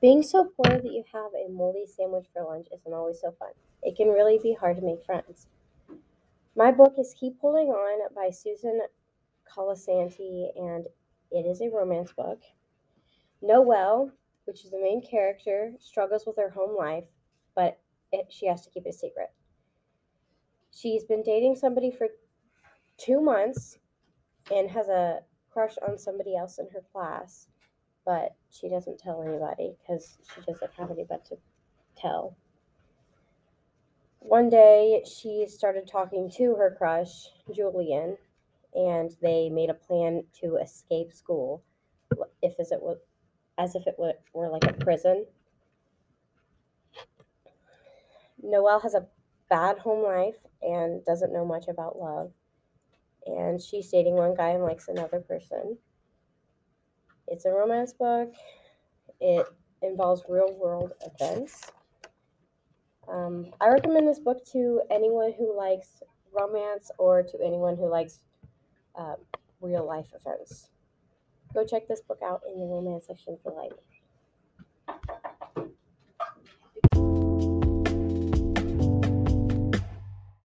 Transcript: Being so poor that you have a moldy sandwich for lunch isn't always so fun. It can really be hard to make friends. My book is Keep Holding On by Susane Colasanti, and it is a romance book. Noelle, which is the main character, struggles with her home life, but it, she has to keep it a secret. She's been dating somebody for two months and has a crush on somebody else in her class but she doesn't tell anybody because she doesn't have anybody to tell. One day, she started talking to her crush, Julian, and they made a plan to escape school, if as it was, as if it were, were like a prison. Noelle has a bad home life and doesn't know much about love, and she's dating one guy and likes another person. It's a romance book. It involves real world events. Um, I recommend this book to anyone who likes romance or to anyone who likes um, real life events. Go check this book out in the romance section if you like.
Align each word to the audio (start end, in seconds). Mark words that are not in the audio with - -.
Being 0.00 0.22
so 0.22 0.50
poor 0.56 0.78
that 0.78 0.92
you 0.92 1.04
have 1.12 1.30
a 1.34 1.52
moldy 1.52 1.84
sandwich 1.84 2.24
for 2.32 2.42
lunch 2.42 2.68
isn't 2.74 2.92
always 2.92 3.20
so 3.20 3.32
fun. 3.38 3.50
It 3.82 3.96
can 3.96 4.08
really 4.08 4.38
be 4.42 4.54
hard 4.58 4.76
to 4.76 4.82
make 4.82 5.04
friends. 5.04 5.46
My 6.56 6.70
book 6.70 6.94
is 6.98 7.14
Keep 7.20 7.38
Holding 7.38 7.68
On 7.68 8.08
by 8.14 8.30
Susane 8.30 8.80
Colasanti, 9.46 10.48
and 10.56 10.86
it 11.30 11.44
is 11.46 11.60
a 11.60 11.68
romance 11.68 12.12
book. 12.12 12.40
Noelle, 13.42 14.10
which 14.46 14.64
is 14.64 14.70
the 14.70 14.80
main 14.80 15.02
character, 15.02 15.74
struggles 15.78 16.24
with 16.26 16.36
her 16.36 16.48
home 16.48 16.74
life, 16.74 17.08
but 17.54 17.78
it, 18.10 18.26
she 18.30 18.46
has 18.46 18.62
to 18.62 18.70
keep 18.70 18.86
it 18.86 18.90
a 18.90 18.92
secret. 18.92 19.28
She's 20.70 21.04
been 21.04 21.22
dating 21.22 21.56
somebody 21.56 21.90
for 21.90 22.08
two 22.96 23.20
months 23.20 23.76
and 24.50 24.70
has 24.70 24.88
a 24.88 25.20
crush 25.50 25.74
on 25.86 25.98
somebody 25.98 26.36
else 26.36 26.58
in 26.58 26.68
her 26.72 26.82
class 26.90 27.48
but 28.04 28.34
she 28.50 28.68
doesn't 28.68 28.98
tell 28.98 29.22
anybody 29.22 29.76
because 29.80 30.18
she 30.34 30.40
doesn't 30.42 30.72
have 30.76 30.90
anybody 30.90 31.22
to 31.28 31.36
tell. 31.96 32.36
One 34.20 34.50
day, 34.50 35.02
she 35.06 35.46
started 35.48 35.86
talking 35.86 36.30
to 36.36 36.54
her 36.56 36.74
crush, 36.76 37.28
Julian, 37.54 38.18
and 38.74 39.10
they 39.22 39.48
made 39.48 39.70
a 39.70 39.74
plan 39.74 40.24
to 40.40 40.56
escape 40.56 41.12
school, 41.12 41.62
if 42.42 42.60
as 42.60 42.70
it 42.70 42.82
was, 42.82 42.98
as 43.58 43.74
if 43.74 43.86
it 43.86 43.94
were, 43.98 44.14
were 44.34 44.50
like 44.50 44.64
a 44.64 44.74
prison. 44.74 45.26
Noelle 48.42 48.80
has 48.80 48.94
a 48.94 49.06
bad 49.48 49.78
home 49.78 50.04
life 50.04 50.36
and 50.62 51.04
doesn't 51.04 51.32
know 51.32 51.44
much 51.44 51.68
about 51.68 51.98
love, 51.98 52.32
and 53.26 53.60
she's 53.60 53.90
dating 53.90 54.14
one 54.14 54.34
guy 54.34 54.50
and 54.50 54.62
likes 54.62 54.88
another 54.88 55.20
person. 55.20 55.78
It's 57.30 57.44
a 57.44 57.50
romance 57.50 57.92
book. 57.92 58.34
It 59.20 59.46
involves 59.82 60.24
real 60.28 60.52
world 60.60 60.92
events. 61.06 61.70
Um, 63.08 63.52
I 63.60 63.68
recommend 63.68 64.08
this 64.08 64.18
book 64.18 64.44
to 64.52 64.82
anyone 64.90 65.32
who 65.38 65.56
likes 65.56 66.02
romance 66.32 66.90
or 66.98 67.22
to 67.22 67.38
anyone 67.44 67.76
who 67.76 67.88
likes 67.88 68.18
um, 68.96 69.16
real 69.60 69.86
life 69.86 70.12
events. 70.14 70.70
Go 71.54 71.64
check 71.64 71.88
this 71.88 72.00
book 72.00 72.20
out 72.24 72.42
in 72.52 72.60
the 72.60 72.66
romance 72.66 73.06
section 73.06 73.34
if 73.38 73.44
you 73.44 73.52
like. 73.56 73.72